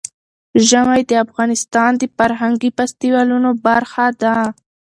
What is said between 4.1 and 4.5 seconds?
ده.